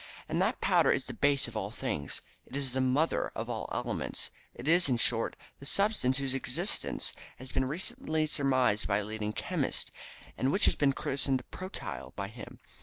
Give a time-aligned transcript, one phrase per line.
[0.27, 3.67] And that powder is the base of all things; it is the mother of all
[3.67, 8.97] the elements; it is, in short, the substance whose existence has been recently surmised by
[8.97, 9.91] a leading chemist,
[10.39, 12.57] and which has been christened protyle by him.